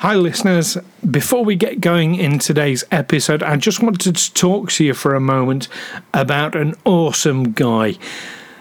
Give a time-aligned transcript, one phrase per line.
[0.00, 0.78] Hi, listeners.
[1.10, 5.16] Before we get going in today's episode, I just wanted to talk to you for
[5.16, 5.66] a moment
[6.14, 7.96] about an awesome guy.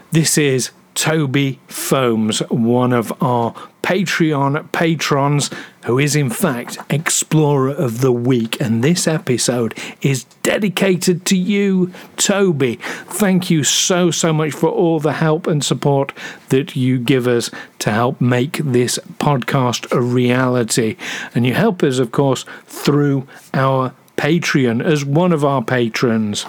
[0.09, 3.53] This is Toby Foams, one of our
[3.87, 5.49] Patreon patrons,
[5.85, 8.59] who is in fact Explorer of the Week.
[8.59, 12.79] And this episode is dedicated to you, Toby.
[13.05, 16.11] Thank you so, so much for all the help and support
[16.49, 17.49] that you give us
[17.79, 20.97] to help make this podcast a reality.
[21.33, 26.45] And you help us, of course, through our Patreon as one of our patrons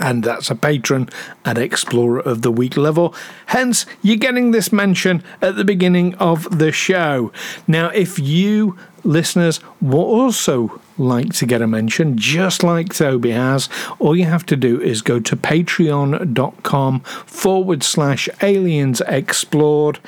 [0.00, 1.08] and that's a patron
[1.44, 3.14] at Explorer of the Week level.
[3.46, 7.32] Hence, you're getting this mention at the beginning of the show.
[7.66, 13.68] Now, if you listeners would also like to get a mention, just like Toby has,
[13.98, 19.98] all you have to do is go to patreon.com forward slash aliens explored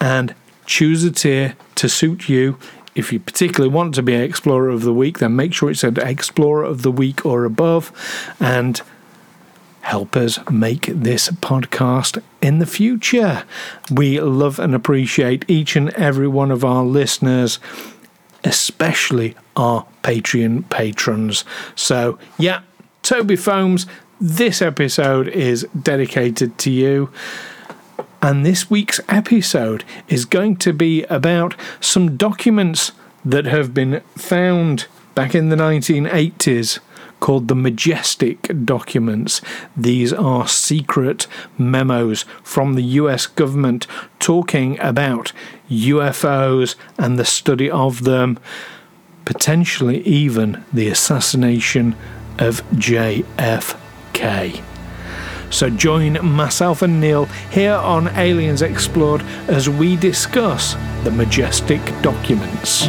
[0.00, 0.34] and
[0.64, 2.58] choose a tier to suit you
[2.94, 5.84] if you particularly want to be an Explorer of the Week, then make sure it's
[5.84, 7.90] an Explorer of the Week or above.
[8.38, 8.82] And
[9.82, 13.44] help us make this podcast in the future.
[13.90, 17.58] We love and appreciate each and every one of our listeners,
[18.44, 21.44] especially our Patreon patrons.
[21.74, 22.62] So, yeah,
[23.02, 23.86] Toby Foams,
[24.20, 27.10] this episode is dedicated to you.
[28.22, 32.92] And this week's episode is going to be about some documents
[33.24, 36.78] that have been found back in the 1980s
[37.22, 39.40] called the Majestic Documents.
[39.76, 43.86] These are secret memos from the US government
[44.18, 45.32] talking about
[45.70, 48.40] UFOs and the study of them,
[49.24, 51.94] potentially even the assassination
[52.40, 54.60] of JFK.
[55.48, 62.88] So join myself and Neil here on Aliens Explored as we discuss the majestic documents.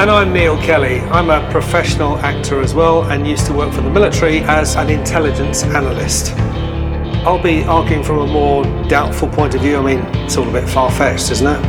[0.00, 1.00] And I'm Neil Kelly.
[1.00, 4.88] I'm a professional actor as well and used to work for the military as an
[4.88, 6.32] intelligence analyst.
[7.26, 9.76] I'll be arguing from a more doubtful point of view.
[9.76, 11.64] I mean, it's all a bit far fetched, isn't it?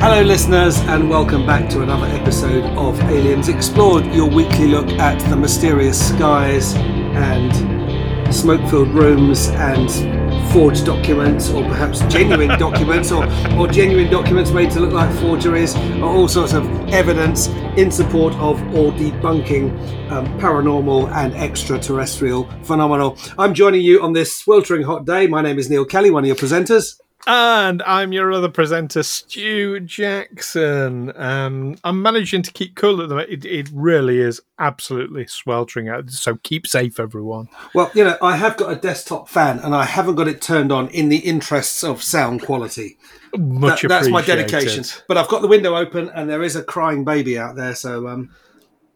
[0.00, 5.20] Hello, listeners, and welcome back to another episode of Aliens Explored, your weekly look at
[5.30, 10.21] the mysterious skies and smoke filled rooms and
[10.52, 13.24] forged documents or perhaps genuine documents or,
[13.58, 17.48] or genuine documents made to look like forgeries or all sorts of evidence
[17.78, 19.70] in support of or debunking
[20.10, 23.16] um, paranormal and extraterrestrial phenomenal.
[23.38, 25.26] I'm joining you on this sweltering hot day.
[25.26, 27.00] My name is Neil Kelly, one of your presenters.
[27.26, 31.12] And I'm your other presenter, Stu Jackson.
[31.16, 33.30] Um, I'm managing to keep cool at the moment.
[33.30, 36.10] It, it, really is absolutely sweltering out.
[36.10, 37.48] So keep safe, everyone.
[37.74, 40.72] Well, you know, I have got a desktop fan and I haven't got it turned
[40.72, 42.98] on in the interests of sound quality.
[43.36, 44.84] Much that, That's my dedication.
[45.06, 47.76] But I've got the window open and there is a crying baby out there.
[47.76, 48.34] So, um,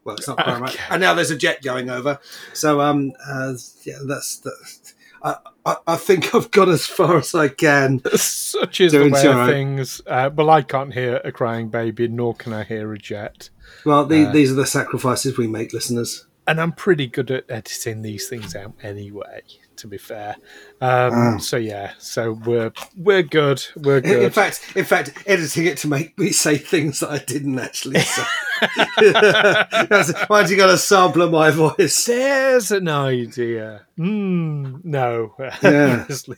[0.03, 0.73] well, it's not crying, okay.
[0.77, 0.91] right?
[0.91, 2.19] And now there's a jet going over.
[2.53, 3.53] So, um, uh,
[3.85, 4.39] yeah, that's.
[4.39, 8.01] that's I, I, think I've got as far as I can.
[8.15, 10.01] Such is the way of things.
[10.05, 13.49] Uh, well, I can't hear a crying baby, nor can I hear a jet.
[13.85, 16.25] Well, the, uh, these are the sacrifices we make, listeners.
[16.47, 19.41] And I'm pretty good at editing these things out anyway.
[19.77, 20.35] To be fair,
[20.81, 21.37] um, ah.
[21.37, 23.63] so yeah, so we're we're good.
[23.75, 24.23] We're good.
[24.23, 27.99] In fact, in fact, editing it to make me say things that I didn't actually
[27.99, 28.23] say.
[30.27, 32.05] Why'd you got a sample of my voice?
[32.05, 33.85] There's an idea.
[33.99, 36.05] Mm, no, yeah.
[36.05, 36.37] honestly,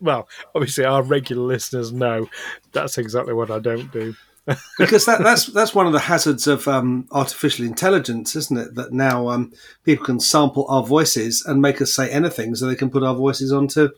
[0.00, 2.28] well, obviously our regular listeners know
[2.72, 4.14] that's exactly what I don't do.
[4.78, 8.74] Because that, that's that's one of the hazards of um, artificial intelligence, isn't it?
[8.74, 9.52] That now um,
[9.84, 13.14] people can sample our voices and make us say anything, so they can put our
[13.14, 13.90] voices onto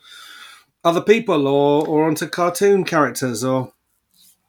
[0.85, 3.73] other people or or onto cartoon characters or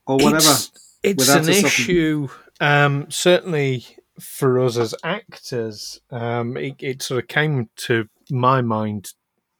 [0.05, 0.37] or whatever.
[0.37, 0.71] It's,
[1.03, 2.29] it's an issue
[2.59, 3.85] um, certainly
[4.19, 9.13] for us as actors, um, it, it, sort of came to my mind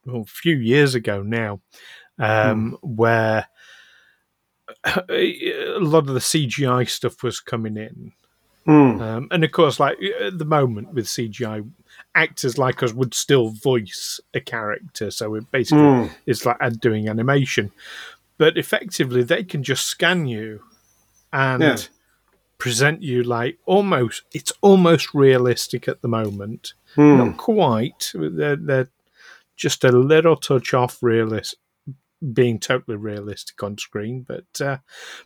[0.06, 1.60] well, a few years ago now,
[2.20, 2.78] um, mm.
[2.82, 3.48] where
[4.86, 8.12] a lot of the CGI stuff was coming in.
[8.68, 9.02] Mm.
[9.02, 11.70] Um, and of course, like at the moment with CGI,
[12.16, 15.12] actors like us would still voice a character.
[15.12, 16.12] So it basically mm.
[16.26, 17.72] it's like doing animation.
[18.38, 20.62] But effectively, they can just scan you
[21.32, 21.78] and yeah.
[22.58, 26.74] present you like almost, it's almost realistic at the moment.
[26.96, 27.18] Mm.
[27.18, 28.12] Not quite.
[28.14, 28.90] They're, they're
[29.56, 31.56] just a little touch off realist
[32.32, 34.26] being totally realistic on screen.
[34.28, 34.78] But uh,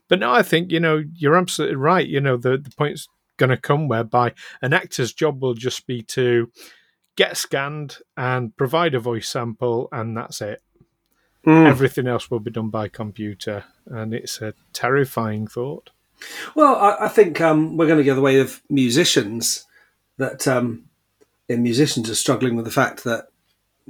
[0.08, 2.08] but no, I think you know you're absolutely right.
[2.08, 3.08] You know the the point's
[3.38, 6.52] going to come whereby an actor's job will just be to
[7.16, 10.62] get scanned and provide a voice sample, and that's it.
[11.46, 11.68] Mm.
[11.68, 15.92] Everything else will be done by computer, and it's a terrifying thought.
[16.56, 19.66] Well, I, I think um, we're going to go the way of musicians.
[20.18, 20.86] That um,
[21.48, 23.28] musicians are struggling with the fact that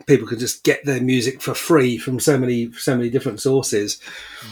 [0.05, 3.99] people can just get their music for free from so many so many different sources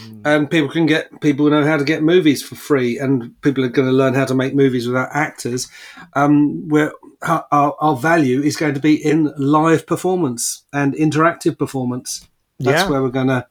[0.02, 0.20] mm.
[0.24, 3.68] and people can get people know how to get movies for free and people are
[3.68, 5.68] going to learn how to make movies without actors
[6.14, 12.26] um, where our, our, value is going to be in live performance and interactive performance
[12.58, 12.90] that's yeah.
[12.90, 13.46] where we're going to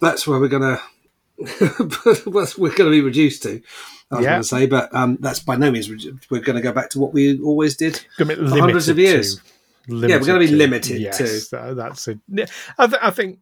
[0.00, 0.62] that's where we're going
[1.58, 3.62] to we're going to be reduced to
[4.10, 4.30] I was yeah.
[4.30, 5.90] going to say, but um, that's by no means.
[6.30, 9.36] We're going to go back to what we always did for hundreds of years.
[9.36, 9.42] To
[9.88, 10.10] limited.
[10.10, 11.56] Yeah, we're going to be limited yes, too.
[11.56, 12.18] That, that's it.
[12.78, 13.40] I, th- I, think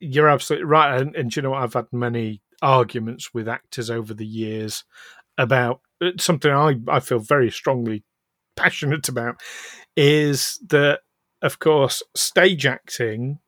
[0.00, 1.00] you're absolutely right.
[1.00, 1.62] And, and you know what?
[1.62, 4.84] I've had many arguments with actors over the years
[5.38, 8.04] about uh, something I, I feel very strongly
[8.56, 9.40] passionate about
[9.96, 11.00] is that,
[11.42, 13.38] of course, stage acting.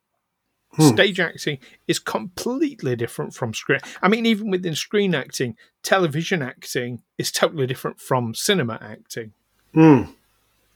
[0.73, 0.89] Hmm.
[0.89, 3.79] Stage acting is completely different from screen.
[4.03, 9.33] I mean, even within screen acting, television acting is totally different from cinema acting.
[9.73, 10.03] Hmm.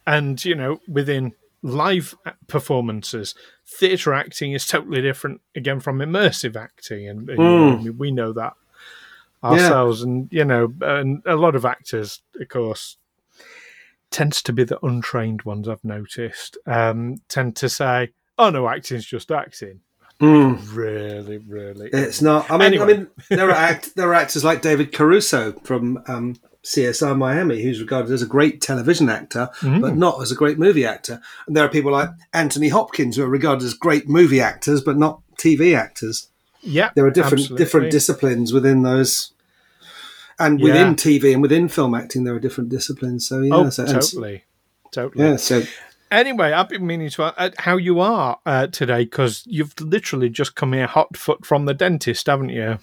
[0.06, 2.14] And you know, within live
[2.46, 3.34] performances,
[3.66, 7.82] theatre acting is totally different again from immersive acting, and, and mm.
[7.82, 8.54] you know, we know that
[9.42, 10.00] ourselves.
[10.00, 10.06] Yeah.
[10.06, 12.96] And you know, and a lot of actors, of course,
[14.10, 15.68] tends to be the untrained ones.
[15.68, 19.80] I've noticed um, tend to say, "Oh no, acting's just acting."
[20.20, 20.74] Mm.
[20.74, 22.50] Really, really, it's not.
[22.50, 22.84] I mean, anyway.
[22.84, 27.62] I mean, there are act there are actors like David Caruso from um, CSI Miami,
[27.62, 29.80] who's regarded as a great television actor, mm.
[29.80, 31.20] but not as a great movie actor.
[31.46, 34.96] And there are people like Anthony Hopkins, who are regarded as great movie actors, but
[34.96, 36.28] not TV actors.
[36.60, 37.64] Yeah, there are different absolutely.
[37.64, 39.32] different disciplines within those,
[40.38, 40.94] and within yeah.
[40.94, 43.26] TV and within film acting, there are different disciplines.
[43.26, 44.44] So yeah, oh, so, totally,
[44.90, 45.24] totally.
[45.24, 45.62] Yeah, so.
[46.10, 50.54] Anyway, I've been meaning to uh, how you are uh, today because you've literally just
[50.54, 52.78] come here hot foot from the dentist, haven't you?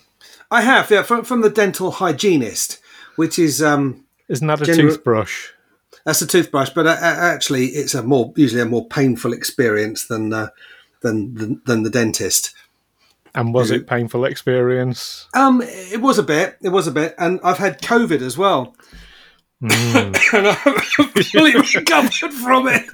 [0.52, 2.80] I have, yeah, from, from the dental hygienist
[3.16, 5.50] which is um, isn't that a toothbrush?
[6.06, 10.34] That's a toothbrush, but uh, actually, it's a more usually a more painful experience than
[10.34, 10.50] uh,
[11.02, 12.54] than, than, than the dentist.
[13.34, 15.28] And was it painful experience?
[15.34, 16.58] Um, it was a bit.
[16.62, 18.76] It was a bit, and I've had COVID as well.
[19.62, 20.34] Mm.
[20.34, 22.86] and I'm fully recovered from it.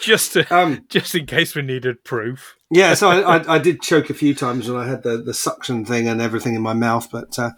[0.00, 2.56] Just to, um, just in case we needed proof.
[2.70, 5.34] yeah, so I, I, I, did choke a few times when I had the, the
[5.34, 7.50] suction thing and everything in my mouth, but uh,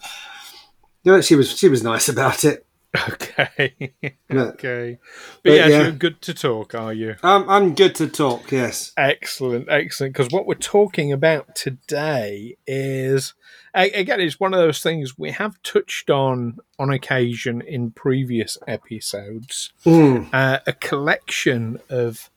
[1.08, 2.66] no, she was she was nice about it.
[3.08, 3.72] Okay.
[4.30, 4.98] okay.
[5.00, 7.16] But, but yeah, yeah, you're good to talk, are you?
[7.22, 8.92] Um, I'm good to talk, yes.
[8.96, 10.14] Excellent, excellent.
[10.14, 13.34] Because what we're talking about today is,
[13.74, 19.72] again, it's one of those things we have touched on on occasion in previous episodes.
[19.86, 20.28] Mm.
[20.32, 22.30] Uh, a collection of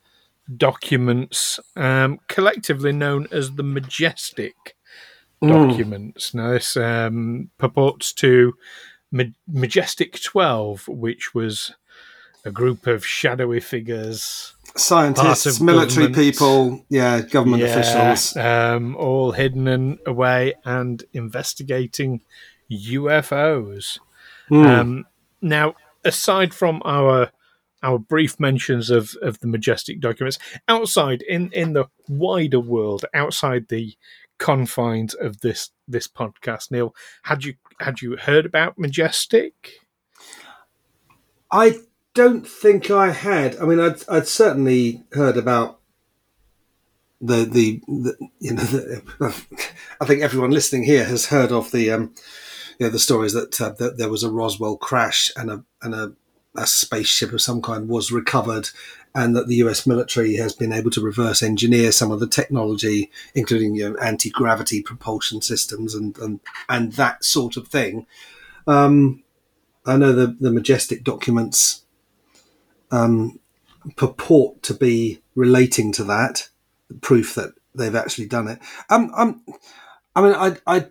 [0.55, 4.75] documents, um, collectively known as the Majestic
[5.43, 5.69] Mm.
[5.69, 6.33] documents.
[6.33, 8.53] Now, this um, purports to
[9.12, 11.74] Ma- Majestic 12, which was
[12.45, 14.53] a group of shadowy figures.
[14.75, 18.38] Scientists, military people, yeah, government yeah, officials.
[18.38, 22.21] Um, all hidden and away and investigating
[22.71, 24.00] UFOs.
[24.50, 24.65] Mm.
[24.65, 25.05] Um,
[25.41, 27.31] now, aside from our
[27.83, 33.69] our brief mentions of, of the majestic documents outside in, in the wider world, outside
[33.69, 33.95] the
[34.41, 36.71] confines of this this podcast.
[36.71, 36.93] Neil,
[37.24, 39.53] had you had you heard about Majestic?
[41.51, 41.79] I
[42.15, 43.55] don't think I had.
[43.57, 45.79] I mean, I'd, I'd certainly heard about
[47.21, 49.03] the, the, the you know the,
[50.01, 52.15] I think everyone listening here has heard of the um,
[52.79, 55.93] you know the stories that, uh, that there was a Roswell crash and a and
[55.93, 56.13] a,
[56.55, 58.70] a spaceship of some kind was recovered
[59.13, 63.12] and that the US military has been able to reverse engineer some of the technology,
[63.36, 66.39] including you know, anti gravity propulsion systems and, and
[66.70, 68.05] and that sort of thing.
[68.67, 69.24] Um,
[69.86, 71.84] I know the the majestic documents
[72.91, 73.39] um,
[73.96, 76.50] purport to be relating to that
[77.01, 78.60] proof that they've actually done it.
[78.89, 79.41] Um, I'm,
[80.15, 80.88] I mean, I, I,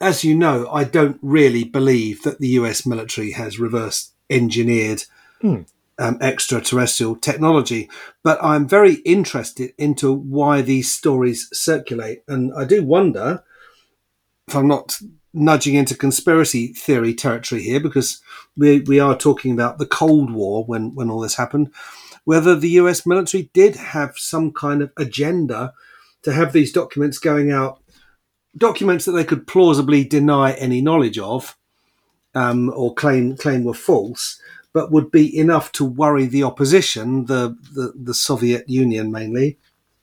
[0.00, 2.84] as you know, I don't really believe that the U.S.
[2.84, 5.04] military has reverse engineered
[5.40, 5.62] Hmm.
[5.98, 7.88] um, extraterrestrial technology,
[8.22, 13.44] but I'm very interested into why these stories circulate, and I do wonder
[14.48, 14.98] if I'm not
[15.32, 18.22] nudging into conspiracy theory territory here because
[18.56, 21.70] we we are talking about the Cold War when when all this happened,
[22.24, 23.04] whether the U.S.
[23.04, 25.74] military did have some kind of agenda
[26.22, 27.82] to have these documents going out,
[28.56, 31.56] documents that they could plausibly deny any knowledge of,
[32.34, 34.40] um, or claim claim were false,
[34.72, 39.58] but would be enough to worry the opposition, the the, the Soviet Union mainly,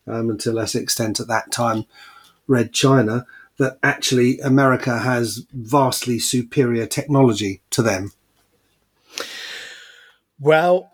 [0.08, 1.86] um, and to a lesser extent at that time,
[2.48, 3.26] Red China,
[3.58, 8.12] that actually America has vastly superior technology to them.
[10.40, 10.92] Well,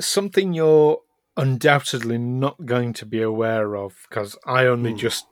[0.00, 1.00] something you're
[1.36, 4.98] undoubtedly not going to be aware of because I only Hmm.
[4.98, 5.26] just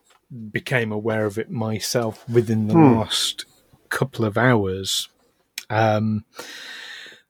[0.50, 2.94] became aware of it myself within the Hmm.
[2.94, 3.44] last
[3.90, 5.08] couple of hours.
[5.72, 6.24] Um,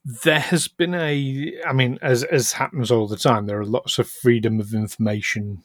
[0.05, 3.99] there has been a, I mean, as as happens all the time, there are lots
[3.99, 5.63] of freedom of information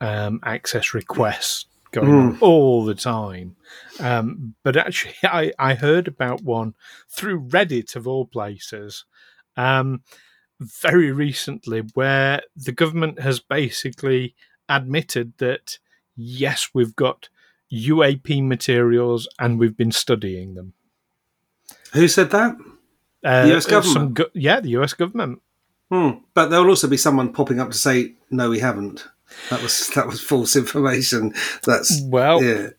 [0.00, 3.56] um, access requests going on all the time.
[3.98, 6.74] Um, but actually, I, I heard about one
[7.08, 9.04] through Reddit of all places
[9.56, 10.02] um,
[10.60, 14.34] very recently where the government has basically
[14.68, 15.78] admitted that
[16.16, 17.28] yes, we've got
[17.72, 20.74] UAP materials and we've been studying them.
[21.94, 22.56] Who said that?
[23.24, 23.94] Uh, US government?
[23.94, 25.40] some go- yeah, the US government.
[25.90, 26.10] Hmm.
[26.34, 29.06] But there will also be someone popping up to say, "No, we haven't."
[29.50, 31.34] That was that was false information.
[31.64, 32.70] That's Well, yeah.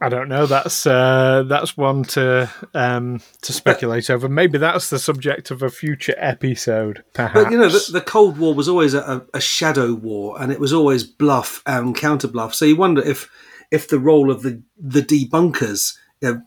[0.00, 0.46] I don't know.
[0.46, 4.28] That's uh, that's one to um, to speculate over.
[4.28, 7.34] Maybe that's the subject of a future episode, perhaps.
[7.34, 10.60] But you know, the, the Cold War was always a, a shadow war, and it
[10.60, 12.54] was always bluff and counter bluff.
[12.54, 13.28] So you wonder if
[13.72, 15.96] if the role of the the debunkers.
[16.20, 16.42] You know,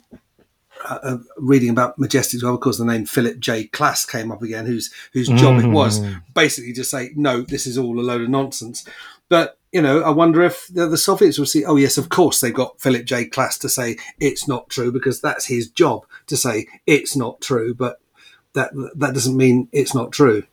[0.85, 3.67] uh, uh, reading about Majestic, well, of course, the name Philip J.
[3.67, 6.01] Klass came up again, whose whose job it was
[6.33, 8.85] basically to say, no, this is all a load of nonsense.
[9.29, 12.41] But you know, I wonder if the, the Soviets will see, oh yes, of course,
[12.41, 13.25] they've got Philip J.
[13.29, 17.73] Klass to say it's not true because that's his job to say it's not true.
[17.73, 18.01] But
[18.53, 20.43] that that doesn't mean it's not true.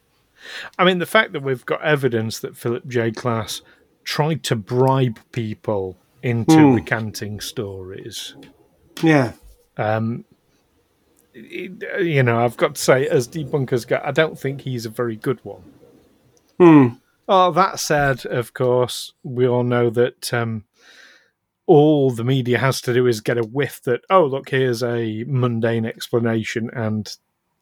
[0.79, 3.11] I mean, the fact that we've got evidence that Philip J.
[3.11, 3.61] Klass
[4.05, 6.75] tried to bribe people into Hmm.
[6.75, 8.35] recanting stories.
[9.03, 9.33] Yeah.
[9.79, 10.25] Um,
[11.35, 14.91] it- you know, I've got to say, as debunkers go, I don't think he's a
[14.91, 15.63] very good one.
[16.59, 16.87] Hmm.
[17.29, 20.65] Oh, that said, of course, we all know that um,
[21.67, 25.25] all the media has to do is get a whiff that, oh, look, here's a
[25.27, 27.17] mundane explanation, and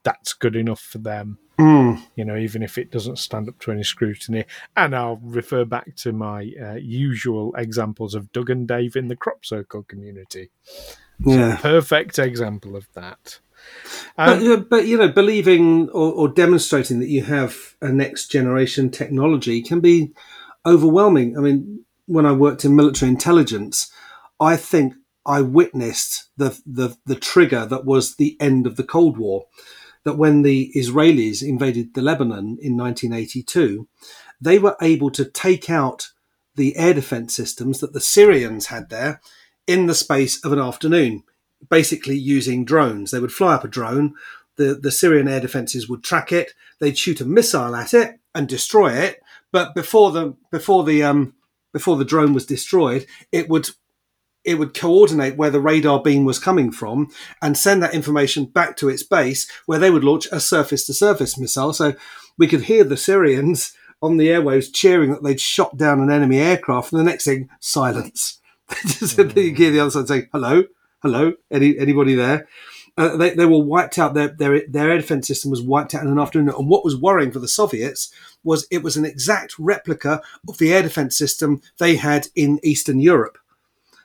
[0.04, 1.38] that's good enough for them.
[1.58, 1.94] Hmm.
[2.14, 4.44] You know, even if it doesn't stand up to any scrutiny.
[4.76, 9.16] And I'll refer back to my uh, usual examples of Doug and Dave in the
[9.16, 10.50] crop circle community.
[11.24, 11.56] Yeah.
[11.56, 13.38] Perfect example of that.
[14.16, 18.28] But, Um, uh, but you know, believing or, or demonstrating that you have a next
[18.28, 20.12] generation technology can be
[20.64, 21.36] overwhelming.
[21.36, 23.90] I mean, when I worked in military intelligence,
[24.40, 24.94] I think
[25.24, 29.46] I witnessed the the, the trigger that was the end of the Cold War.
[30.04, 33.88] That when the Israelis invaded the Lebanon in 1982,
[34.40, 36.12] they were able to take out
[36.54, 39.20] the air defense systems that the Syrians had there
[39.66, 41.22] in the space of an afternoon
[41.68, 43.10] basically using drones.
[43.10, 44.14] They would fly up a drone,
[44.56, 48.48] the, the Syrian air defenses would track it, they'd shoot a missile at it and
[48.48, 49.20] destroy it.
[49.52, 51.34] But before the before the um
[51.72, 53.70] before the drone was destroyed, it would
[54.44, 57.08] it would coordinate where the radar beam was coming from
[57.42, 60.94] and send that information back to its base where they would launch a surface to
[60.94, 61.72] surface missile.
[61.72, 61.94] So
[62.38, 66.38] we could hear the Syrians on the airwaves cheering that they'd shot down an enemy
[66.38, 68.40] aircraft, and the next thing, silence.
[68.86, 70.64] Just you hear the other side saying, "Hello,
[71.02, 72.48] hello, any anybody there?"
[72.98, 74.14] Uh, they, they were wiped out.
[74.14, 76.54] Their, their their air defense system was wiped out in an afternoon.
[76.56, 78.10] And what was worrying for the Soviets
[78.42, 82.98] was it was an exact replica of the air defense system they had in Eastern
[82.98, 83.38] Europe.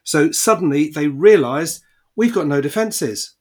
[0.03, 1.83] So suddenly they realised
[2.15, 3.35] we've got no defences.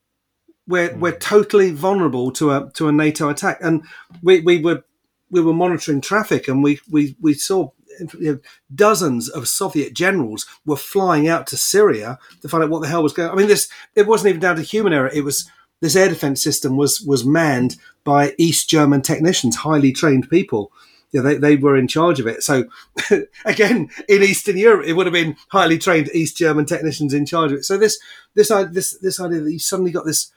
[0.66, 3.82] We're we're totally vulnerable to a to a NATO attack, and
[4.22, 4.84] we, we were
[5.30, 7.70] we were monitoring traffic, and we we we saw
[8.18, 8.38] you know,
[8.74, 13.02] dozens of Soviet generals were flying out to Syria to find out what the hell
[13.02, 13.28] was going.
[13.28, 13.34] on.
[13.34, 15.10] I mean, this it wasn't even down to human error.
[15.12, 20.28] It was this air defense system was was manned by East German technicians, highly trained
[20.30, 20.72] people.
[21.12, 22.42] Yeah, they, they were in charge of it.
[22.42, 22.64] So
[23.44, 27.50] again, in Eastern Europe, it would have been highly trained East German technicians in charge
[27.50, 27.64] of it.
[27.64, 27.98] So this
[28.34, 30.32] this this this idea that you suddenly got this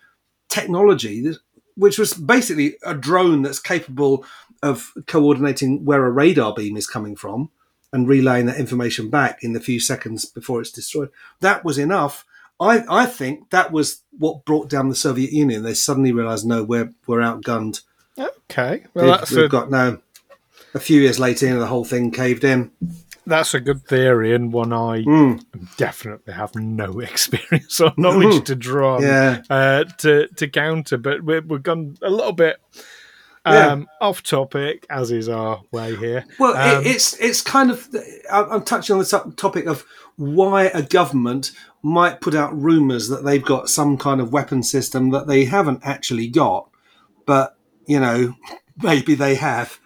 [0.50, 1.32] technology,
[1.76, 4.26] which was basically a drone that's capable
[4.64, 7.52] of coordinating where a radar beam is coming from
[7.92, 11.10] and relaying that information back in the few seconds before it's destroyed.
[11.42, 12.26] That was enough.
[12.60, 15.64] I, I think that was what brought down the Soviet Union.
[15.64, 17.82] They suddenly realised, no, we're we're outgunned.
[18.18, 20.00] Okay, well, We've, that's we've a, got no.
[20.74, 22.72] A few years later, you know, the whole thing caved in.
[23.28, 25.44] that's a good theory and one I Mm,
[25.78, 30.98] definitely have no experience or knowledge to draw yeah, uh, to to counter.
[30.98, 32.58] But we've gone a little bit
[33.46, 33.68] Yeah.
[33.68, 36.26] um, off topic, as is our way here.
[36.40, 37.88] Well, Um, it, it's it's kind of
[38.32, 39.86] I'm touching on the topic of
[40.16, 45.10] why a government might put out rumours that they've got some kind of weapon system
[45.10, 46.70] that they haven't actually got,
[47.26, 48.36] but you know
[48.82, 49.80] maybe they have.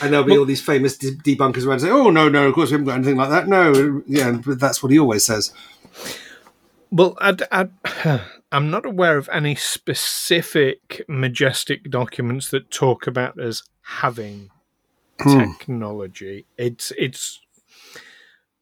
[0.00, 2.70] And there'll be all these famous de- debunkers around saying, "Oh no, no, of course
[2.70, 5.52] we haven't got anything like that." No, yeah, but that's what he always says.
[6.90, 7.70] Well, I'd, I'd,
[8.52, 14.50] I'm not aware of any specific majestic documents that talk about us having
[15.20, 15.38] Hmm.
[15.38, 16.46] technology.
[16.58, 17.40] It's it's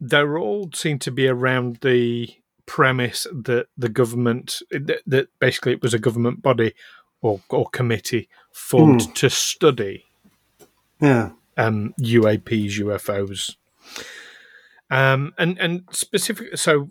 [0.01, 2.31] they're all seem to be around the
[2.67, 6.73] premise that the government that, that basically it was a government body
[7.21, 10.05] or or committee formed to study
[11.01, 13.57] Yeah, um, UAPs, UFOs,
[14.91, 16.57] um, and and specific.
[16.57, 16.91] So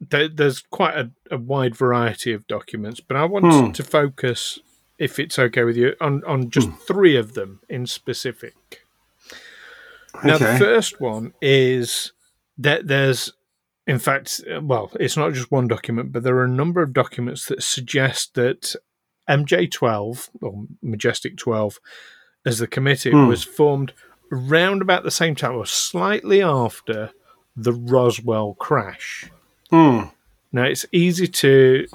[0.00, 3.70] there, there's quite a, a wide variety of documents, but I want Hmm.
[3.72, 4.58] to focus,
[4.98, 8.54] if it's okay with you, on on just three of them in specific.
[10.22, 12.12] Now, the first one is
[12.58, 13.32] that there's,
[13.86, 17.46] in fact, well, it's not just one document, but there are a number of documents
[17.46, 18.74] that suggest that
[19.28, 21.80] MJ12 or Majestic 12,
[22.46, 23.26] as the committee, Hmm.
[23.26, 23.92] was formed
[24.32, 27.10] around about the same time or slightly after
[27.56, 29.30] the Roswell crash.
[29.74, 30.08] Hmm.
[30.52, 31.86] Now, it's easy to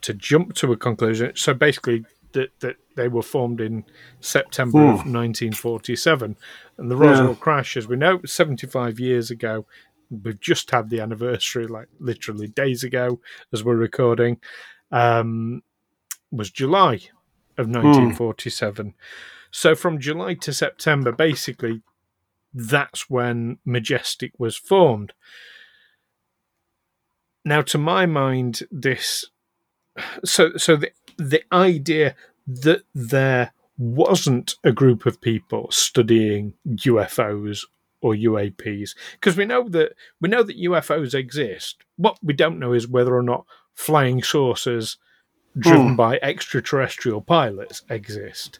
[0.00, 1.32] to jump to a conclusion.
[1.34, 3.84] So basically, that that they were formed in
[4.20, 6.36] September of 1947,
[6.78, 9.66] and the Roswell crash, as we know, 75 years ago.
[10.10, 13.20] We've just had the anniversary, like literally days ago,
[13.52, 14.40] as we're recording.
[14.90, 15.62] Um,
[16.30, 16.94] was July
[17.58, 18.94] of 1947.
[19.50, 21.82] So from July to September, basically,
[22.54, 25.12] that's when Majestic was formed.
[27.48, 29.24] Now, to my mind, this
[30.24, 32.14] so so the the idea
[32.46, 37.64] that there wasn't a group of people studying UFOs
[38.00, 41.84] or UAPs because we know that we know that UFOs exist.
[41.96, 44.98] What we don't know is whether or not flying saucers
[45.58, 45.96] driven Hmm.
[45.96, 48.58] by extraterrestrial pilots exist.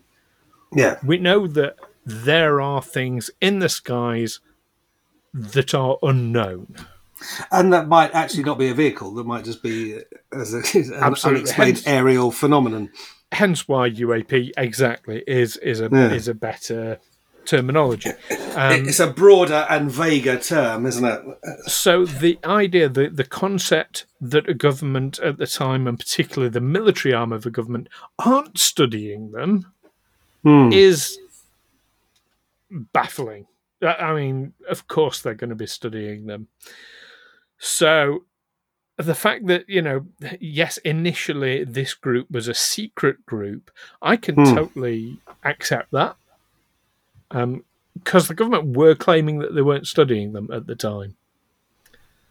[0.74, 4.40] Yeah, We know that there are things in the skies
[5.35, 6.74] that are unknown.
[7.50, 9.12] And that might actually not be a vehicle.
[9.14, 9.98] That might just be
[10.33, 12.90] as a, an unexplained Hence- aerial phenomenon.
[13.33, 16.11] Hence why UAP exactly is is a Yeah.
[16.12, 16.98] is a better
[17.44, 18.11] terminology.
[18.54, 21.22] Um, it's a broader and vaguer term, isn't it?
[21.66, 26.61] so the idea, the the concept that a government at the time, and particularly the
[26.61, 29.72] military arm of a government, aren't studying them
[30.44, 30.70] Hmm.
[30.72, 31.18] is
[32.70, 33.46] baffling.
[33.83, 36.48] I mean, of course they're going to be studying them.
[37.59, 38.25] So
[38.97, 40.07] the fact that you know,
[40.40, 43.71] yes, initially this group was a secret group,
[44.03, 44.55] I can Hmm.
[44.55, 46.16] totally accept that.
[47.31, 51.16] Um, because the government were claiming that they weren't studying them at the time.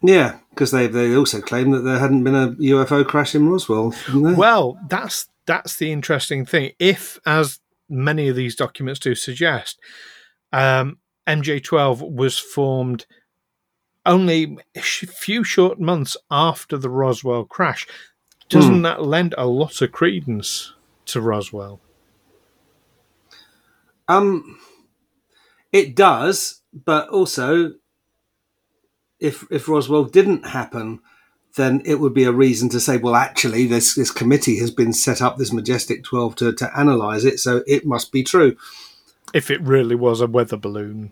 [0.02, 3.94] Yeah, because they they also claim that there hadn't been a UFO crash in Roswell.
[4.14, 6.72] Well, that's that's the interesting thing.
[6.80, 7.60] If, as
[7.90, 9.80] many of these documents do suggest,
[10.52, 13.06] um, MJ12 was formed
[14.08, 17.86] only a few short months after the Roswell crash,
[18.50, 20.74] doesn't that lend a lot of credence
[21.06, 21.82] to Roswell?
[24.08, 24.60] Um,
[25.74, 27.74] it does, but also,
[29.20, 31.02] if if Roswell didn't happen,
[31.58, 34.94] then it would be a reason to say, well, actually, this this committee has been
[34.94, 38.56] set up, this majestic twelve, to to analyze it, so it must be true.
[39.34, 41.12] If it really was a weather balloon,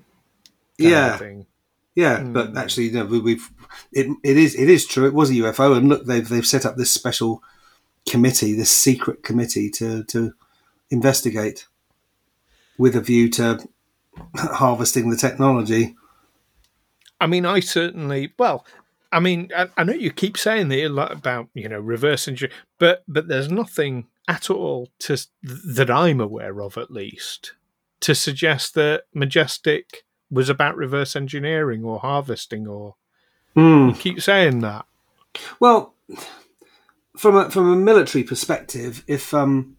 [0.77, 1.47] yeah, thing.
[1.95, 2.57] Yeah, but hmm.
[2.57, 3.49] actually, you know, we, we've
[3.91, 5.07] it it is it is true.
[5.07, 7.41] It was a UFO, and look, they've they've set up this special
[8.07, 10.33] committee, this secret committee to to
[10.89, 11.67] investigate
[12.77, 13.67] with a view to
[14.35, 15.95] harvesting the technology.
[17.21, 18.33] I mean, I certainly.
[18.37, 18.65] Well,
[19.13, 22.27] I mean, I, I know you keep saying that a lot about you know reverse
[22.27, 27.53] engineering, but but there's nothing at all to that I'm aware of, at least,
[28.01, 30.03] to suggest that Majestic
[30.35, 32.67] was about reverse engineering or harvesting.
[32.67, 32.95] Or
[33.55, 34.85] you keep saying that.
[35.59, 35.93] Well,
[37.17, 39.77] from a from a military perspective, if um,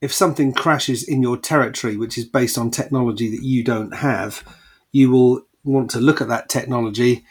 [0.00, 4.44] if something crashes in your territory, which is based on technology that you don't have,
[4.92, 7.24] you will want to look at that technology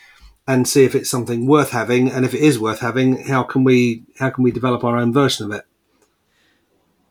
[0.47, 3.63] and see if it's something worth having, and if it is worth having, how can
[3.63, 5.65] we how can we develop our own version of it?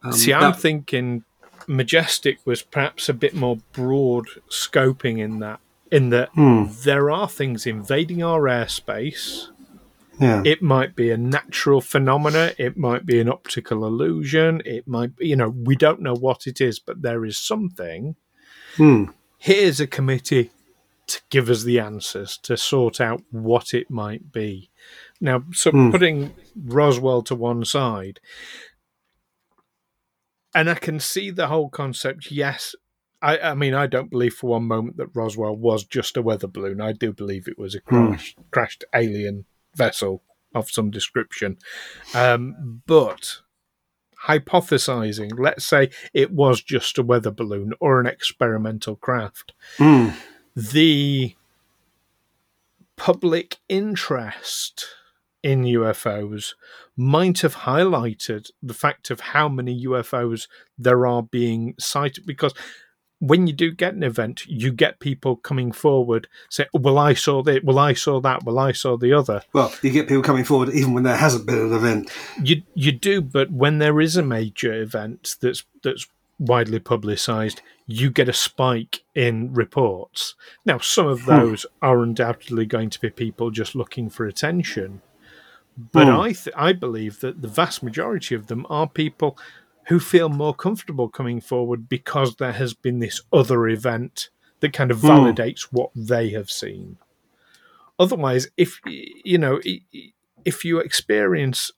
[0.03, 1.25] Um, see, I'm that, thinking
[1.69, 6.65] Majestic was perhaps a bit more broad scoping in that, in that hmm.
[6.85, 9.49] there are things invading our airspace
[10.19, 10.43] yeah.
[10.45, 12.53] It might be a natural phenomena.
[12.59, 14.63] It might be an optical illusion.
[14.65, 18.17] It might be, you know, we don't know what it is, but there is something.
[18.77, 19.05] Hmm.
[19.39, 20.51] Here's a committee
[21.09, 24.71] to give us the answers, to sort out what it might be.
[25.21, 25.91] Now, so hmm.
[25.91, 28.21] putting Roswell to one side,
[30.57, 32.31] and I can see the whole concept.
[32.31, 32.75] Yes,
[33.21, 36.47] I, I, mean, I don't believe for one moment that Roswell was just a weather
[36.47, 36.81] balloon.
[36.81, 38.09] I do believe it was a hmm.
[38.09, 40.23] crash, crashed alien vessel
[40.55, 41.59] of some description.
[42.15, 43.43] Um, but
[44.27, 50.15] hypothesizing, let's say it was just a weather balloon or an experimental craft, mm.
[50.57, 51.37] the
[52.97, 54.87] public interest
[55.47, 56.55] in UFOs
[56.97, 62.53] might have highlighted the fact of how many UFOs there are being sighted because
[63.21, 67.45] when you do get an event, you get people coming forward say, "Well, I saw
[67.45, 67.63] that.
[67.65, 68.43] Well, I saw that.
[68.45, 71.47] Well, I saw the other." Well, you get people coming forward even when there hasn't
[71.47, 72.11] been an event.
[72.43, 76.07] You you do, but when there is a major event that's that's
[76.39, 80.35] widely publicised, you get a spike in reports.
[80.65, 81.31] Now, some of hmm.
[81.31, 81.87] those hmm.
[81.87, 85.03] are undoubtedly going to be people just looking for attention,
[85.77, 86.09] but.
[86.09, 89.39] I th- I believe that the vast majority of them are people
[89.89, 94.91] who feel more comfortable coming forward because there has been this other event that kind
[94.91, 95.09] of hmm.
[95.09, 95.73] validates mm.
[95.73, 96.99] what they have seen.
[97.99, 99.61] Otherwise, if you know,
[100.45, 101.71] if you experience,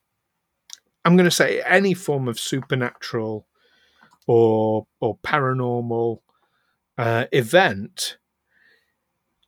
[1.05, 3.47] I'm going to say any form of supernatural
[4.27, 6.19] or or paranormal
[6.97, 8.17] uh, event,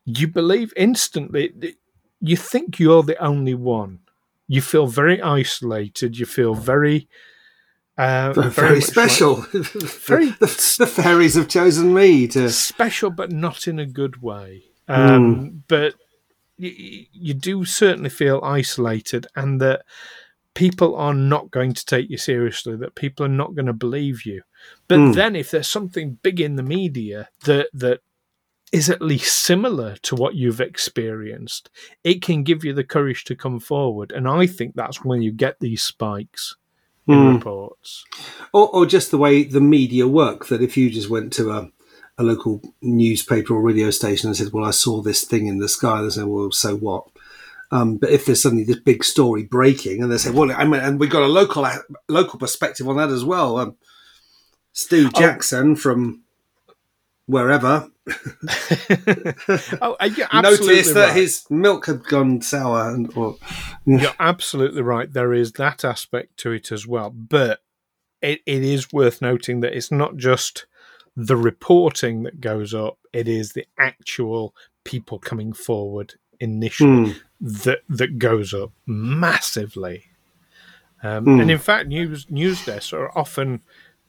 [0.04, 1.76] you believe instantly.
[2.20, 3.98] You think you're the only one.
[4.48, 6.18] You feel very isolated.
[6.18, 7.08] You feel very
[7.98, 9.36] uh, very, very special.
[9.36, 9.48] Like,
[10.06, 14.64] very the, the, fairies have chosen me to special, but not in a good way.
[14.88, 15.60] Um, mm.
[15.68, 15.94] But
[16.56, 19.82] you, you do certainly feel isolated, and that
[20.54, 22.76] people are not going to take you seriously.
[22.76, 24.42] That people are not going to believe you.
[24.88, 25.14] But mm.
[25.14, 28.00] then, if there's something big in the media that that
[28.72, 31.70] is at least similar to what you've experienced,
[32.02, 34.10] it can give you the courage to come forward.
[34.10, 36.56] And I think that's when you get these spikes
[37.06, 37.34] in mm.
[37.34, 38.04] reports.
[38.52, 41.68] Or, or just the way the media work, that if you just went to a,
[42.16, 45.68] a local newspaper or radio station and said, Well, I saw this thing in the
[45.68, 47.04] sky, they say, Well, so what?
[47.72, 50.82] Um, but if there's suddenly this big story breaking, and they say, "Well, I mean,
[50.82, 51.66] and we've got a local
[52.06, 53.76] local perspective on that as well." Um,
[54.74, 55.18] Stu oh.
[55.18, 55.76] Jackson oh.
[55.76, 56.22] from
[57.26, 57.88] wherever
[59.80, 61.16] oh, noticed that right.
[61.16, 62.90] his milk had gone sour.
[62.90, 63.36] And, or,
[63.86, 65.12] You're absolutely right.
[65.12, 67.10] There is that aspect to it as well.
[67.10, 67.60] But
[68.20, 70.66] it, it is worth noting that it's not just
[71.16, 74.54] the reporting that goes up, it is the actual
[74.84, 77.20] people coming forward initially mm.
[77.40, 80.04] that, that goes up massively.
[81.02, 81.42] Um, mm.
[81.42, 83.62] And in fact, news news desks are often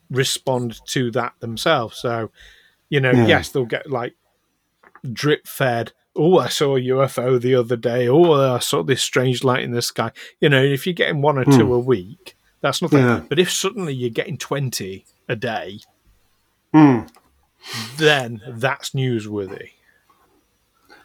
[0.10, 1.98] respond to that themselves.
[1.98, 2.32] So
[2.94, 3.26] you know, yeah.
[3.26, 4.14] yes, they'll get like
[5.12, 5.94] drip fed.
[6.16, 8.08] Oh, I saw a UFO the other day.
[8.08, 10.12] Oh, I saw this strange light in the sky.
[10.40, 11.76] You know, if you're getting one or two mm.
[11.76, 13.00] a week, that's nothing.
[13.00, 13.24] Yeah.
[13.28, 15.80] But if suddenly you're getting 20 a day,
[16.72, 17.10] mm.
[17.98, 19.72] then that's newsworthy.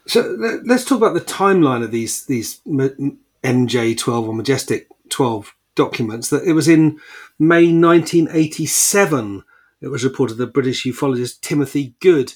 [0.05, 6.29] So let's talk about the timeline of these these MJ12 or Majestic 12 documents.
[6.29, 6.99] That it was in
[7.39, 9.43] May 1987
[9.81, 12.33] it was reported that British ufologist Timothy Good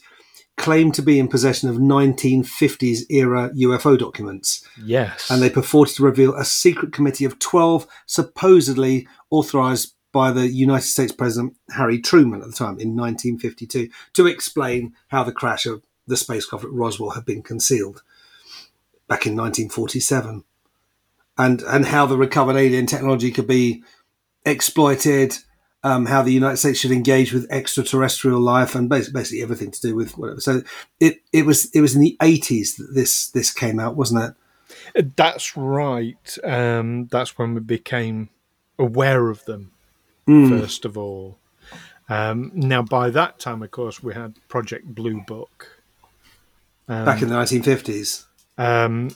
[0.58, 4.68] claimed to be in possession of 1950s era UFO documents.
[4.84, 5.30] Yes.
[5.30, 10.86] And they purported to reveal a secret committee of 12 supposedly authorized by the United
[10.86, 15.82] States President Harry Truman at the time in 1952 to explain how the crash of
[16.06, 18.04] the spacecraft at Roswell had been concealed
[19.08, 20.44] back in 1947
[21.38, 23.84] and and how the recovered alien technology could be
[24.46, 25.36] exploited
[25.84, 29.82] um, how the United States should engage with extraterrestrial life and basically, basically everything to
[29.82, 30.40] do with whatever.
[30.40, 30.62] So
[31.00, 34.36] it, it was it was in the eighties that this this came out, wasn't
[34.96, 35.16] it?
[35.16, 36.38] That's right.
[36.44, 38.30] Um, that's when we became
[38.80, 39.72] aware of them
[40.28, 40.50] mm.
[40.50, 41.38] first of all.
[42.10, 45.82] Um, now, by that time, of course, we had Project Blue Book.
[46.88, 48.26] Um, Back in the nineteen fifties.
[48.58, 49.16] Um,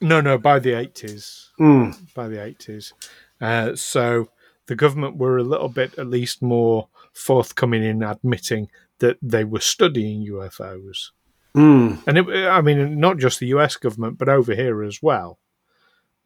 [0.00, 1.50] no, no, by the eighties.
[1.58, 2.14] Mm.
[2.14, 2.92] By the eighties.
[3.40, 4.28] Uh, so
[4.66, 9.60] the government were a little bit, at least, more forthcoming in admitting that they were
[9.60, 11.10] studying UFOs.
[11.56, 12.02] Mm.
[12.06, 15.38] And it, I mean, not just the US government, but over here as well.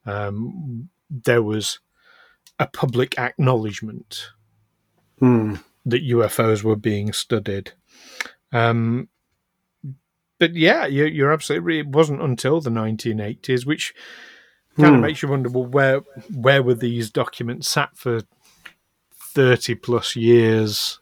[0.07, 1.81] Um, there was
[2.59, 4.31] a public acknowledgement
[5.21, 5.63] Mm.
[5.85, 7.73] that UFOs were being studied.
[8.53, 9.09] Um,
[10.39, 11.81] but yeah, you're, you're absolutely.
[11.81, 13.95] It wasn't until the 1980s, which
[14.77, 15.07] kind of Hmm.
[15.07, 15.49] makes you wonder.
[15.49, 16.01] Well, where
[16.35, 18.23] where were these documents sat for
[19.35, 20.99] 30 plus years?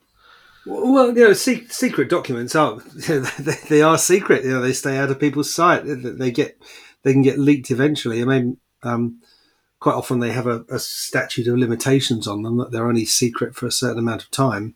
[0.67, 2.79] Well, you know, se- secret documents are
[3.09, 4.45] they, they are secret.
[4.45, 5.85] You know, they stay out of people's sight.
[5.87, 6.61] They- They get
[7.03, 8.21] they can get leaked eventually.
[8.21, 9.23] I mean, um,
[9.81, 13.55] quite often they have a, a statute of limitations on them that they're only secret
[13.55, 14.75] for a certain amount of time.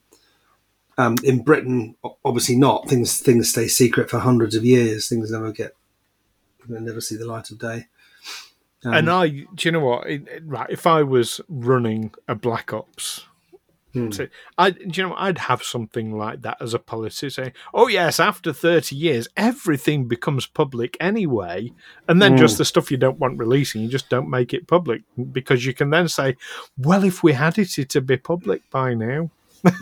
[0.99, 2.89] Um, in Britain, obviously not.
[2.89, 5.09] Things things stay secret for hundreds of years.
[5.09, 5.75] Things never get
[6.69, 7.87] never see the light of day.
[8.85, 10.09] Um, and I, do you know what?
[10.09, 13.27] It- it- right, if I was running a Black Ops,
[13.95, 14.09] Hmm.
[14.57, 15.15] I, do you know.
[15.19, 20.09] I'd have something like that as a policy, saying, "Oh yes, after thirty years, everything
[20.09, 21.75] becomes public anyway,
[22.09, 22.39] and then Hmm.
[22.39, 25.75] just the stuff you don't want releasing, you just don't make it public because you
[25.75, 26.37] can then say,
[26.79, 29.29] well, if we had it, it'd be public by now.'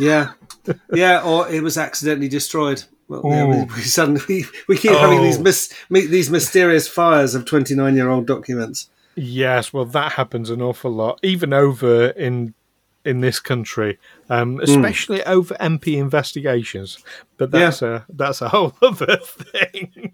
[0.01, 0.33] Yeah,
[0.93, 2.83] yeah, or it was accidentally destroyed.
[3.11, 3.68] Well, yeah, we, Oh.
[3.77, 5.42] we suddenly we, we keep having these Oh.
[5.42, 8.88] mis, these mysterious fires of twenty nine year old documents.
[9.16, 12.55] Yes, well, that happens an awful lot, even over in
[13.03, 14.61] in this country, um, Hmm.
[14.61, 16.99] especially over MP investigations.
[17.38, 20.12] But that's a that's a whole other thing.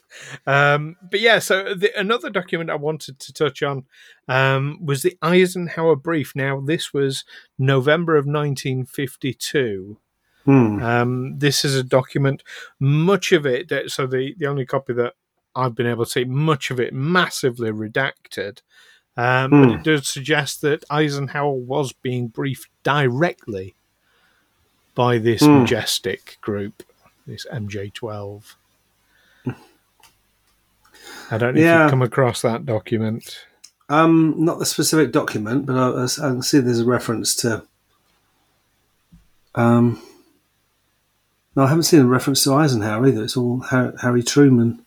[0.46, 3.84] um, but yeah, so the, another document I wanted to touch on
[4.28, 6.32] um, was the Eisenhower brief.
[6.36, 7.24] Now, this was
[7.58, 9.98] November of 1952.
[10.46, 10.82] Hmm.
[10.82, 12.42] Um, this is a document,
[12.80, 15.14] much of it, that- so the, the only copy that
[15.54, 18.60] I've been able to see, much of it massively redacted.
[19.16, 19.74] Um, But Hmm.
[19.76, 23.74] it does suggest that Eisenhower was being briefed directly
[24.94, 25.60] by this Hmm.
[25.60, 26.82] majestic group,
[27.26, 28.56] this MJ12.
[31.30, 33.46] I don't know if you've come across that document.
[33.88, 37.64] Um, not the specific document, but I, I can see there's a reference to.
[39.54, 40.00] Um,
[41.56, 43.24] no, I haven't seen a reference to Eisenhower either.
[43.24, 44.84] It's all Harry, Harry Truman.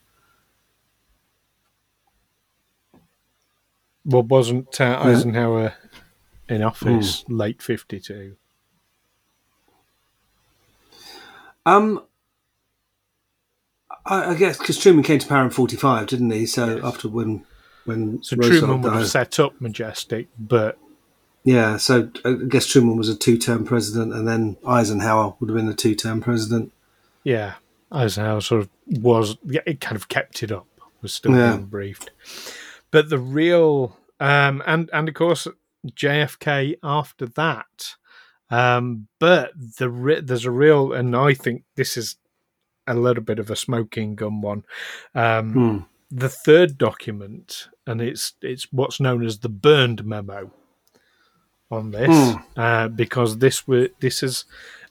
[4.05, 5.73] Well, wasn't uh, Eisenhower
[6.47, 7.33] in office Hmm.
[7.35, 8.35] late 52?
[11.65, 12.01] Um,
[14.05, 16.45] I, I guess because Truman came to power in '45, didn't he?
[16.45, 16.83] So Yes.
[16.83, 17.45] after when
[17.83, 20.79] when So Roosevelt Truman would have set up Majestic, but
[21.43, 25.69] Yeah, so I guess Truman was a two-term president, and then Eisenhower would have been
[25.69, 26.71] a two-term president.
[27.23, 27.55] yeah,
[27.91, 28.69] Eisenhower sort of
[29.01, 30.67] was, yeah, it kind of kept it up,
[31.01, 31.53] was still Yeah.
[31.55, 32.11] being briefed.
[32.91, 35.47] But the real, um, and, and of course,
[35.87, 37.95] JFK after that.
[38.51, 42.15] Um, but the re- there's a real, and I think this is
[42.87, 44.63] a little bit of a smoking gun one.
[45.15, 45.77] Um, Hmm.
[46.15, 50.51] the third document, and it's it's what's known as the burned memo
[51.71, 52.59] on this, Hmm.
[52.59, 54.45] uh, because this were this is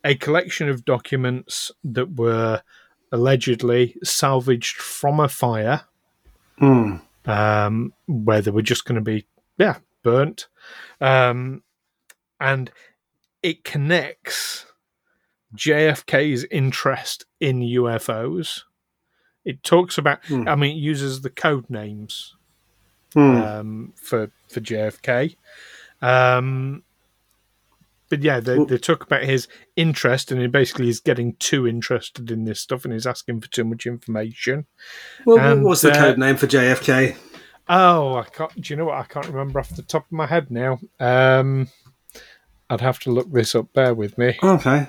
[0.04, 2.62] a collection of documents that were
[3.10, 5.82] allegedly salvaged from a fire,
[6.58, 6.96] Hmm.
[7.26, 9.26] um, where they were just going to be
[9.58, 10.46] yeah burnt,
[11.00, 11.62] um,
[12.40, 12.70] and
[13.42, 14.66] it connects
[15.56, 18.62] JFK's interest in UFOs.
[19.44, 20.46] It talks about, Hmm.
[20.48, 22.34] I mean, it uses the code names
[23.14, 23.36] Hmm.
[23.42, 25.36] um, for for JFK.
[26.02, 26.82] Um,
[28.08, 31.66] but yeah, they, Well- they talk about his interest, and he basically is getting too
[31.66, 34.66] interested in this stuff, and he's asking for too much information.
[35.26, 37.16] Well, and, what's the uh, code name for JFK?
[37.68, 38.58] Oh, I can't.
[38.61, 38.98] Do you know what?
[38.98, 40.80] I can't remember off the top of my head now.
[40.98, 41.68] Um,
[42.70, 43.72] I'd have to look this up.
[43.74, 44.38] Bear with me.
[44.42, 44.88] Okay.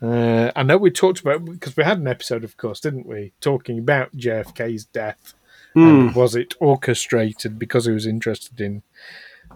[0.00, 3.32] Uh, I know we talked about because we had an episode, of course, didn't we?
[3.40, 5.34] Talking about JFK's death.
[5.74, 8.82] And was it orchestrated because he was interested in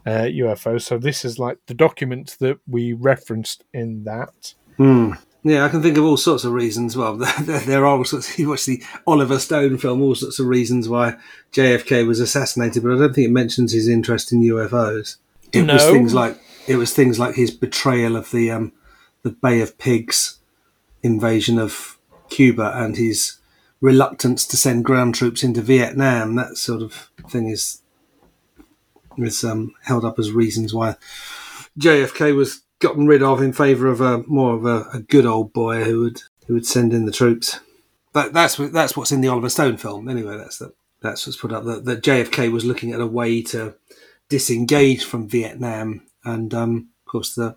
[0.04, 0.82] uh, UFOs?
[0.82, 4.54] So this is like the document that we referenced in that.
[4.76, 5.12] Hmm.
[5.42, 6.96] Yeah, I can think of all sorts of reasons.
[6.96, 8.36] Well, there, there are all sorts.
[8.38, 11.16] You watch the Oliver Stone film, all sorts of reasons why
[11.52, 15.18] JFK was assassinated, but I don't think it mentions his interest in UFOs.
[15.52, 18.72] It was things like it was things like his betrayal of the um,
[19.22, 20.40] the Bay of Pigs
[21.02, 21.96] invasion of
[22.28, 23.38] Cuba and his
[23.80, 26.34] reluctance to send ground troops into Vietnam.
[26.34, 27.82] That sort of thing is
[29.24, 30.96] is um, held up as reasons why
[31.78, 35.52] JFK was gotten rid of in favour of a more of a, a good old
[35.52, 37.60] boy who would who would send in the troops.
[38.12, 40.08] That, that's that's what's in the Oliver Stone film.
[40.08, 41.64] Anyway, that's the, that's what's put up.
[41.64, 43.74] That, that JFK was looking at a way to
[44.28, 47.56] disengage from Vietnam, and um, of course the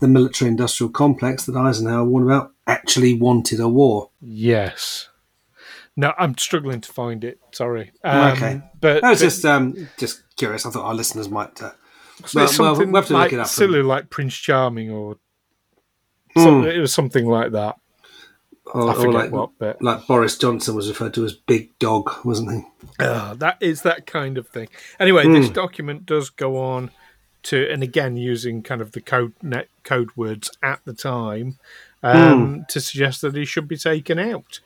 [0.00, 4.10] the military-industrial complex that Eisenhower warned about actually wanted a war.
[4.20, 5.09] Yes.
[5.96, 7.40] No, I'm struggling to find it.
[7.52, 7.92] Sorry.
[8.04, 8.62] Um, Okay.
[8.80, 10.64] but I was but just um, just curious.
[10.64, 11.60] I thought our listeners might.
[11.62, 11.72] Uh,
[12.20, 13.46] it's well, well, have to look like, it up.
[13.46, 15.16] silly like Prince Charming or
[16.34, 16.42] Hmm.
[16.42, 17.76] some, it was something like that.
[18.66, 19.82] or, I forget like, what bit.
[19.82, 22.62] like Boris Johnson was referred to as Big Dog, wasn't he?
[23.00, 24.68] Ah, that is that kind of thing.
[25.00, 25.32] Anyway, Hmm.
[25.32, 26.90] this document does go on
[27.44, 31.58] to, and again using kind of the code net code words at the time
[32.02, 32.60] um, Hmm.
[32.68, 34.60] to suggest that he should be taken out.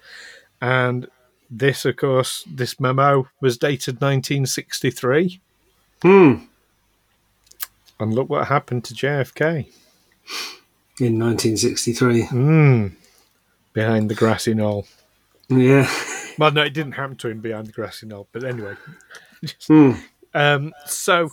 [0.64, 1.08] And
[1.50, 5.38] this, of course, this memo was dated 1963,
[6.00, 6.34] Hmm.
[8.00, 9.66] and look what happened to JFK.
[10.98, 12.22] In 1963.
[12.28, 12.92] Mm,
[13.74, 14.86] behind the grassy knoll.
[15.50, 15.86] Yeah.
[16.38, 18.74] Well, no, it didn't happen to him behind the grassy knoll, but anyway.
[19.66, 19.92] Hmm.
[20.32, 21.28] Um, so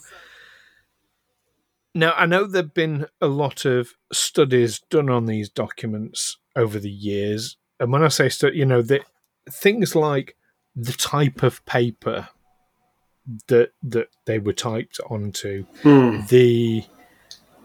[1.96, 6.92] now I know there've been a lot of studies done on these documents over the
[6.92, 9.04] years, and when I say study, you know that
[9.50, 10.36] things like
[10.76, 12.30] the type of paper
[13.48, 16.22] that that they were typed onto, Hmm.
[16.30, 16.84] the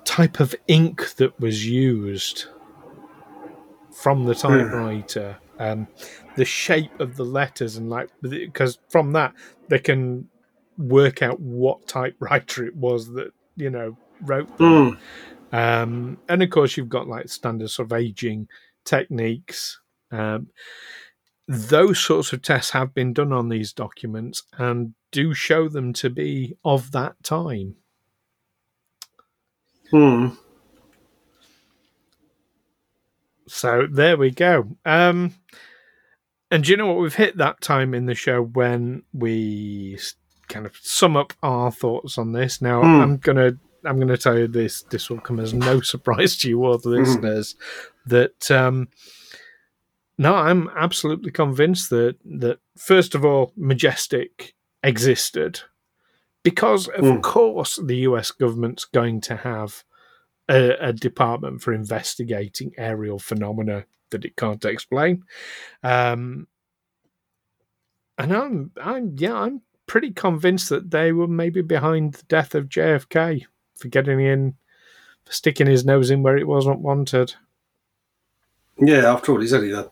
[0.04, 2.46] type of ink that was used
[3.92, 5.88] from the typewriter, um,
[6.36, 9.32] the shape of the letters, and like because from that
[9.68, 10.28] they can
[10.78, 14.98] work out what typewriter it was that you know wrote them.
[15.50, 15.56] Hmm.
[15.56, 18.48] Um, and of course, you've got like standard sort of aging
[18.84, 19.80] techniques.
[20.10, 20.48] Um,
[21.48, 26.10] those sorts of tests have been done on these documents and do show them to
[26.10, 27.76] be of that time.
[29.90, 30.28] Hmm.
[33.48, 34.76] So there we go.
[34.84, 35.34] Um,
[36.50, 36.98] and do you know what?
[36.98, 39.98] We've hit that time in the show when we
[40.48, 42.60] kind of sum up our thoughts on this.
[42.60, 43.00] Now, Hmm.
[43.00, 43.52] I'm gonna
[43.84, 44.82] I'm gonna tell you this.
[44.82, 47.54] This will come as no surprise to you or the listeners
[48.06, 48.88] that um,
[50.18, 55.60] no, I'm absolutely convinced that that first of all, Majestic existed
[56.42, 57.20] because, of Hmm.
[57.20, 58.30] course, the U.S.
[58.30, 59.84] government's going to have
[60.48, 65.24] a, a department for investigating aerial phenomena that it can't explain.
[65.82, 66.46] Um,
[68.16, 72.68] and I'm, I'm, yeah, I'm pretty convinced that they were maybe behind the death of
[72.68, 74.54] JFK for getting in,
[75.24, 77.34] for sticking his nose in where it wasn't wanted.
[78.78, 79.90] Yeah, after all, he's only the,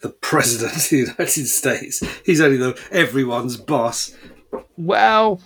[0.00, 2.02] the president of the United States.
[2.24, 4.14] He's only the everyone's boss.
[4.76, 5.40] Well,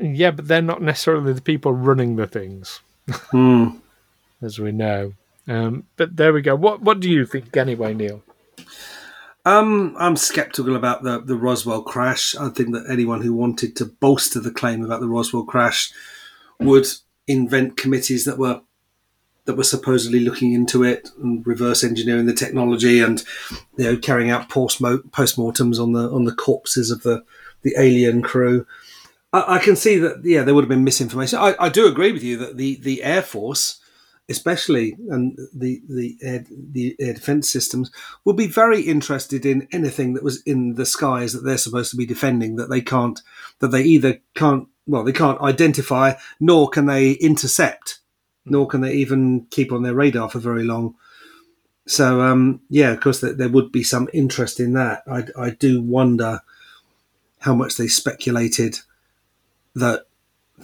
[0.00, 2.80] yeah, but they're not necessarily the people running the things,
[3.30, 3.68] Hmm.
[4.42, 5.14] as we know.
[5.48, 6.54] Um, but there we go.
[6.54, 8.22] What What do you think, anyway, Neil?
[9.46, 12.34] Um, I'm sceptical about the, the Roswell crash.
[12.36, 15.90] I think that anyone who wanted to bolster the claim about the Roswell crash
[16.60, 16.86] would
[17.26, 18.60] invent committees that were
[19.44, 23.24] that were supposedly looking into it and reverse engineering the technology and
[23.76, 27.24] you know carrying out post-mortems on the on the corpses of the
[27.62, 28.66] the alien crew.
[29.32, 31.38] I, I can see that yeah there would have been misinformation.
[31.38, 33.80] I, I do agree with you that the the Air Force,
[34.28, 37.90] especially and the the air, the air defense systems,
[38.24, 41.96] will be very interested in anything that was in the skies that they're supposed to
[41.96, 43.20] be defending that they can't
[43.60, 47.99] that they either can't well they can't identify nor can they intercept
[48.44, 50.94] nor can they even keep on their radar for very long.
[51.86, 55.02] So um, yeah, of course, there, would be some interest in that.
[55.10, 56.40] I, I do wonder
[57.40, 58.78] how much they speculated
[59.74, 60.06] that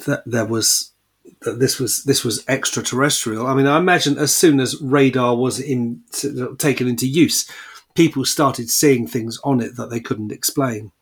[0.07, 0.93] that there was
[1.41, 3.47] that this was this was extraterrestrial.
[3.47, 6.03] I mean, I imagine as soon as radar was in
[6.59, 7.51] taken into use,
[7.95, 10.93] people started seeing things on it that they couldn't explain.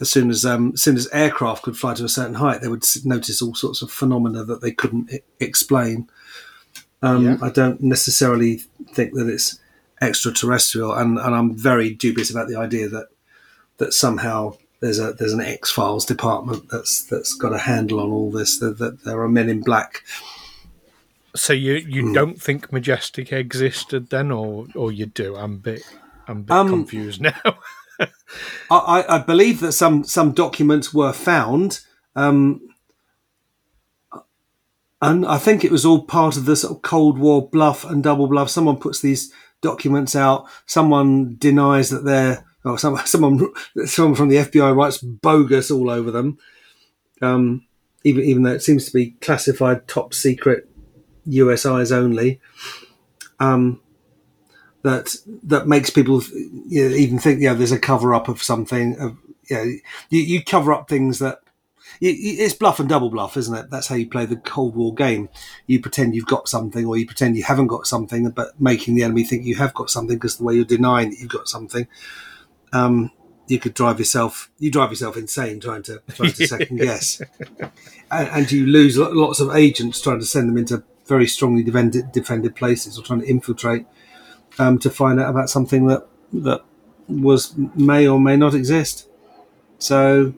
[0.00, 2.68] As soon as um, as soon as aircraft could fly to a certain height, they
[2.68, 6.08] would notice all sorts of phenomena that they couldn't I- explain.
[7.02, 7.36] Um, Yeah.
[7.42, 8.58] I don't necessarily
[8.92, 9.58] think that it's
[10.00, 13.08] extraterrestrial, and, and I'm very dubious about the idea that
[13.78, 18.10] that somehow there's a there's an X Files department that's that's got a handle on
[18.12, 18.58] all this.
[18.60, 20.04] That, that there are men in black.
[21.36, 22.12] So you you Hmm.
[22.12, 25.34] don't think Majestic existed then, or or you do?
[25.36, 25.82] I'm a bit
[26.28, 27.58] I'm a bit Um, confused now.
[28.70, 31.80] I, I, believe that some some documents were found,
[32.14, 32.60] um,
[35.00, 38.02] and I think it was all part of the sort of Cold War bluff and
[38.02, 38.50] double bluff.
[38.50, 40.46] Someone puts these documents out.
[40.66, 42.44] Someone denies that they're.
[42.64, 43.48] Or some, someone
[43.86, 46.38] someone from the FBI writes bogus all over them.
[47.22, 47.66] Um,
[48.04, 50.68] even even though it seems to be classified top secret,
[51.24, 52.40] US eyes only.
[53.40, 53.80] Um,
[54.82, 56.22] that that makes people
[56.68, 58.98] you know, even think, yeah, there's a cover up of something.
[58.98, 59.16] Of,
[59.48, 59.64] you, know,
[60.10, 61.40] you you cover up things that
[62.00, 63.70] it's bluff and double bluff, isn't it?
[63.70, 65.28] That's how you play the Cold War game.
[65.66, 69.02] You pretend you've got something, or you pretend you haven't got something, but making the
[69.02, 71.88] enemy think you have got something because the way you're denying that you've got something.
[72.72, 73.10] Um,
[73.48, 77.22] you could drive yourself you drive yourself insane trying to trying to second guess
[78.10, 82.12] and, and, you lose lots of agents trying to send them into very strongly defended
[82.12, 83.86] defended places or trying to infiltrate
[84.58, 86.62] um, to find out about something that that
[87.08, 89.08] was may or may not exist
[89.78, 90.34] so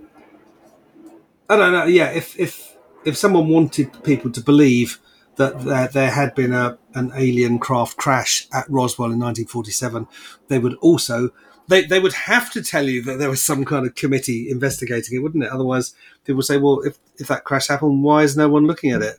[1.48, 5.00] i don't know yeah if if if someone wanted people to believe
[5.36, 10.06] that there, there had been a an alien craft crash at Roswell in 1947
[10.48, 11.30] they would also
[11.70, 15.16] they they would have to tell you that there was some kind of committee investigating
[15.16, 15.50] it, wouldn't it?
[15.50, 15.94] Otherwise,
[16.24, 19.02] people would say, well, if if that crash happened, why is no one looking at
[19.02, 19.18] it?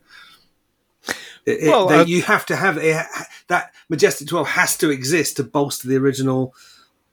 [1.45, 3.05] It well, they, uh, you have to have it,
[3.47, 6.53] that Majestic Twelve has to exist to bolster the original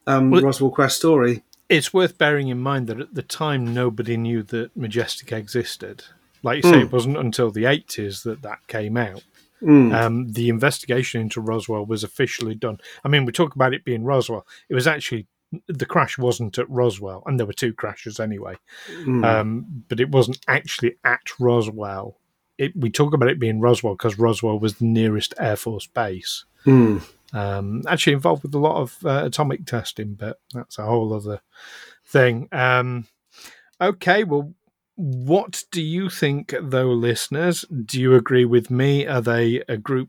[0.07, 1.43] um, well, Roswell crash story.
[1.69, 6.05] It's worth bearing in mind that at the time nobody knew that Majestic existed.
[6.43, 6.85] Like you say, mm.
[6.85, 9.23] it wasn't until the eighties that that came out.
[9.63, 9.93] Mm.
[9.93, 12.79] Um, the investigation into Roswell was officially done.
[13.05, 14.47] I mean, we talk about it being Roswell.
[14.69, 15.27] It was actually
[15.67, 18.55] the crash wasn't at Roswell, and there were two crashes anyway.
[19.01, 19.25] Mm.
[19.25, 22.17] Um, but it wasn't actually at Roswell.
[22.59, 26.45] It, we talk about it being Roswell because Roswell was the nearest Air Force base.
[26.67, 27.03] Mm.
[27.33, 31.41] Um, actually involved with a lot of uh, atomic testing, but that's a whole other
[32.07, 32.49] thing.
[32.53, 33.07] Um,
[33.81, 34.55] okay, well,
[34.97, 37.65] what do you think, though, listeners?
[37.71, 39.07] Do you agree with me?
[39.07, 40.09] Are they a group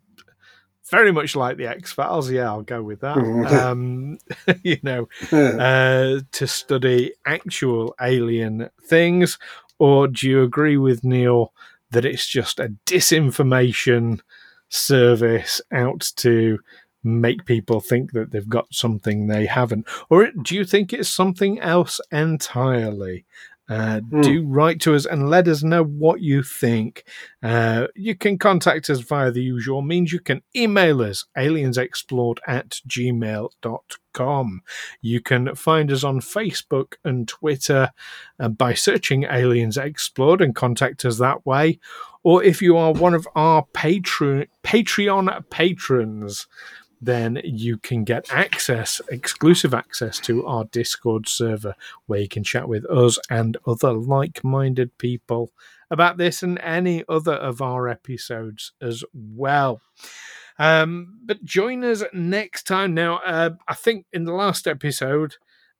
[0.89, 2.31] very much like the X Files?
[2.31, 3.17] Yeah, I'll go with that.
[3.63, 4.17] um,
[4.63, 9.37] you know, uh, to study actual alien things,
[9.77, 11.53] or do you agree with Neil
[11.91, 14.19] that it's just a disinformation
[14.69, 16.59] service out to
[17.03, 19.87] make people think that they've got something they haven't?
[20.09, 23.25] Or do you think it's something else entirely?
[23.69, 24.23] Uh, mm.
[24.23, 27.03] Do write to us and let us know what you think.
[27.43, 30.11] Uh, you can contact us via the usual means.
[30.11, 34.61] You can email us, aliensexplored at gmail.com.
[35.01, 37.91] You can find us on Facebook and Twitter
[38.39, 41.79] uh, by searching Aliens Explored and contact us that way.
[42.23, 46.47] Or if you are one of our Patreon, Patreon patrons,
[47.01, 51.75] then you can get access, exclusive access to our Discord server
[52.05, 55.51] where you can chat with us and other like minded people
[55.91, 59.81] about this and any other of our episodes as well.
[60.57, 62.93] Um, but join us next time.
[62.93, 65.35] Now, uh, I think in the last episode,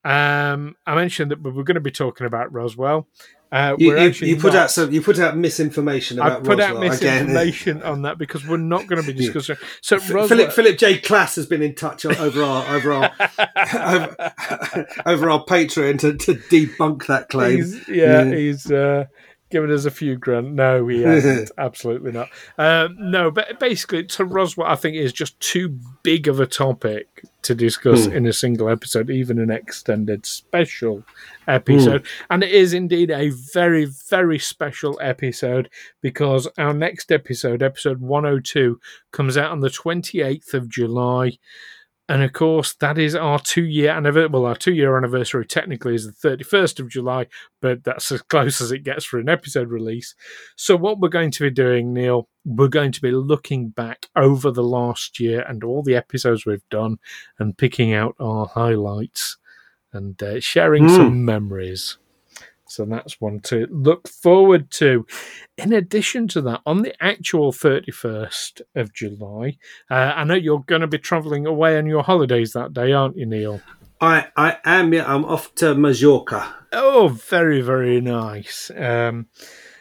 [0.06, 3.08] um, I mentioned that we were going to be talking about Roswell.
[3.52, 4.92] Uh, you, you, you put out some.
[4.92, 6.32] You put out misinformation about.
[6.32, 7.90] I put Roswell out misinformation again.
[7.90, 9.56] on that because we're not going to be discussing.
[9.82, 10.28] So Roswell...
[10.28, 11.00] Philip Philip J.
[11.00, 13.12] Klass has been in touch over our over our
[13.76, 17.58] over, over, our Patreon to, to debunk that claim.
[17.58, 19.06] He's, yeah, yeah, he's uh,
[19.50, 20.56] given us a few grand.
[20.56, 21.50] No, he hasn't.
[21.58, 22.30] Absolutely not.
[22.60, 27.24] Um, no, but basically, to Roswell, I think is just too big of a topic
[27.42, 28.14] to discuss mm.
[28.14, 31.04] in a single episode, even an extended special
[31.48, 32.04] episode.
[32.04, 32.08] Mm.
[32.30, 35.70] And it is indeed a very, very special episode
[36.02, 38.80] because our next episode, episode 102,
[39.12, 41.38] comes out on the 28th of July.
[42.10, 44.30] And of course, that is our two year anniversary.
[44.30, 47.28] Well, our two year anniversary technically is the 31st of July,
[47.62, 50.16] but that's as close as it gets for an episode release.
[50.56, 54.50] So, what we're going to be doing, Neil, we're going to be looking back over
[54.50, 56.98] the last year and all the episodes we've done
[57.38, 59.38] and picking out our highlights
[59.94, 60.96] and uh, sharing mm.
[60.96, 62.00] some memories.
[62.70, 65.06] So that's one to look forward to.
[65.58, 69.58] In addition to that, on the actual 31st of July,
[69.90, 73.18] uh, I know you're going to be travelling away on your holidays that day, aren't
[73.18, 73.62] you, Neil?
[74.02, 75.12] I, I am, yeah.
[75.14, 76.56] I'm off to Majorca.
[76.72, 78.72] Oh, very, very nice.
[78.76, 79.28] Um,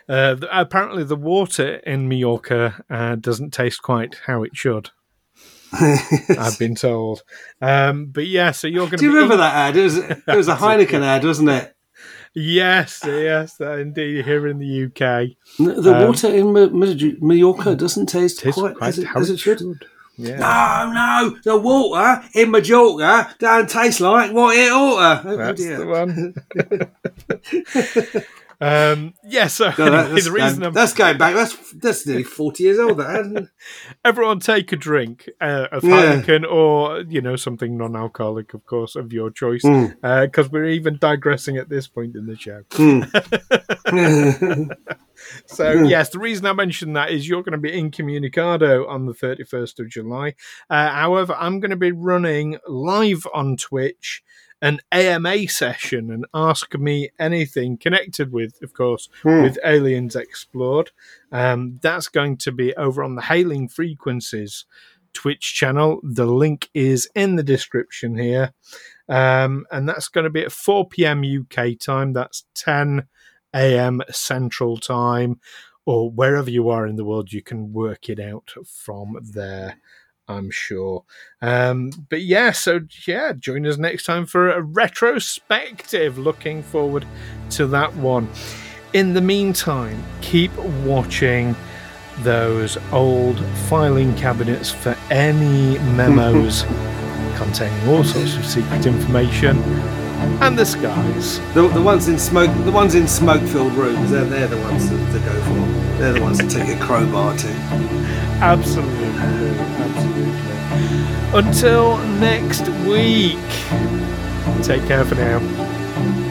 [0.09, 4.91] uh, apparently, the water in Majorca uh, doesn't taste quite how it should.
[5.73, 7.23] I've been told.
[7.61, 8.97] Um, but yeah, so you're going to.
[8.97, 9.77] Do you remember in- that ad?
[9.77, 11.75] It was, it was a Heineken ad, wasn't it?
[12.35, 14.25] Yes, yes, indeed.
[14.25, 16.53] Here in the UK, the um, water in
[17.21, 19.59] Mallorca doesn't taste quite, quite as, it, as it should.
[19.59, 19.87] should.
[20.17, 20.39] Yeah.
[20.39, 25.37] No, no, the water in Majorca don't taste like what it ought to.
[25.37, 25.87] That's oh, the
[28.15, 28.25] one.
[28.61, 31.35] Um, yeah, so no, anyway, that's, the reason I'm, that's going back.
[31.35, 32.99] That's that's nearly forty years old.
[32.99, 33.49] That
[34.05, 36.17] everyone take a drink uh, of yeah.
[36.17, 40.45] Heineken or you know something non-alcoholic, of course, of your choice, because mm.
[40.45, 42.63] uh, we're even digressing at this point in the show.
[42.71, 43.09] Mm.
[45.47, 49.15] so yes, the reason I mentioned that is you're going to be incommunicado on the
[49.15, 50.35] 31st of July.
[50.69, 54.25] Uh, however, I'm going to be running live on Twitch
[54.61, 59.43] an AMA session and ask me anything connected with, of course, Hmm.
[59.43, 60.91] with Aliens Explored.
[61.31, 64.65] Um, that's going to be over on the Hailing Frequencies
[65.13, 66.01] Twitch channel.
[66.03, 68.53] The link is in the description here.
[69.09, 71.23] Um, and that's going to be at 4 p.m.
[71.25, 72.13] UK time.
[72.13, 73.07] That's 10
[73.55, 74.03] a.m.
[74.11, 75.41] Central Time,
[75.87, 79.77] or wherever you are in the world, you can work it out from there.
[80.29, 81.05] I'm sure.
[81.41, 86.19] Um, but yeah, so yeah, join us next time for a retrospective.
[86.19, 87.07] Looking forward
[87.51, 88.29] to that one.
[88.93, 90.55] In the meantime, keep
[90.85, 91.57] watching
[92.19, 96.63] those old filing cabinets for any memos
[97.37, 99.63] containing all sorts of secret information
[100.43, 101.39] and the skies.
[101.55, 104.97] The, the ones in smoke, the ones in smoke-filled rooms, they're, they're the ones to,
[104.97, 105.99] to go for.
[105.99, 107.49] They're the ones to take a crowbar to.
[108.41, 109.78] Absolutely, absolutely.
[111.35, 113.39] Until next week,
[114.63, 115.39] take care for now.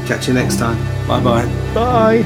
[0.08, 0.78] Catch you next time.
[1.08, 1.46] Bye bye.
[1.74, 2.24] Bye.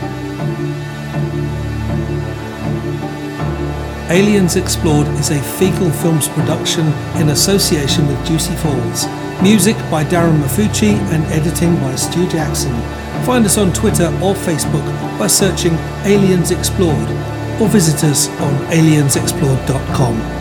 [4.10, 9.06] Aliens Explored is a Fecal Films production in association with Juicy Falls.
[9.42, 12.74] Music by Darren Mafucci and editing by Stu Jackson.
[13.26, 14.86] Find us on Twitter or Facebook
[15.18, 17.10] by searching Aliens Explored
[17.62, 20.41] or visit us on aliensexplored.com.